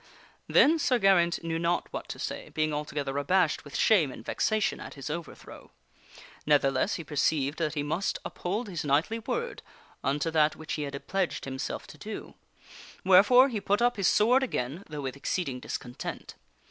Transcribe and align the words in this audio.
Then 0.47 0.79
Sir 0.79 0.97
Geraint 0.97 1.43
knew 1.43 1.59
not 1.59 1.85
what 1.93 2.09
to 2.09 2.17
say, 2.17 2.49
being 2.49 2.73
altogether 2.73 3.15
abashed 3.19 3.63
with 3.63 3.75
shame 3.77 4.11
and 4.11 4.25
vexation 4.25 4.79
at 4.79 4.95
his 4.95 5.11
overthrow. 5.11 5.69
Ne'theless, 6.47 6.95
he 6.95 7.03
perceived 7.03 7.59
that 7.59 7.75
he 7.75 7.83
must 7.83 8.17
uphold 8.25 8.67
his 8.67 8.83
knightly 8.83 9.19
word 9.19 9.61
unto 10.03 10.31
that 10.31 10.55
which 10.55 10.73
he 10.73 10.81
had 10.81 11.05
pledged 11.07 11.45
himself 11.45 11.85
to 11.85 11.99
do; 11.99 12.33
wherefore, 13.05 13.49
he 13.49 13.61
put 13.61 13.79
up 13.79 13.95
his 13.95 14.07
sword 14.07 14.41
again, 14.41 14.83
though 14.89 15.01
with 15.01 15.15
exceeding 15.15 15.61
discon 15.61 15.95
tent. 15.95 16.33